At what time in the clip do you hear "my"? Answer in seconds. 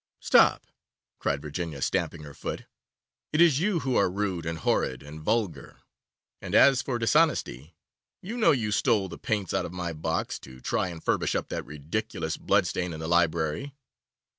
9.71-9.93